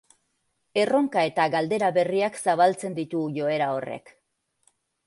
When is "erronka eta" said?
0.83-1.45